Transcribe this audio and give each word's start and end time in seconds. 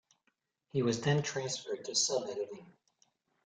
He 0.71 0.81
was 0.81 0.99
then 1.01 1.21
transferred 1.21 1.85
to 1.85 1.93
subediting. 1.93 2.65